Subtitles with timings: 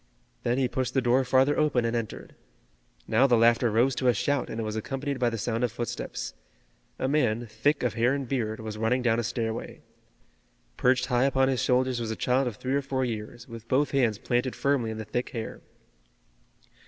[0.41, 2.33] Then he pushed the door farther open and entered.
[3.07, 5.71] Now the laughter rose to a shout, and it was accompanied by the sound of
[5.71, 6.33] footsteps.
[6.97, 9.81] A man, thick of hair and beard, was running down a stairway.
[10.75, 13.91] Perched high upon his shoulders was a child of three or four years, with both
[13.91, 15.61] hands planted firmly in the thick hair.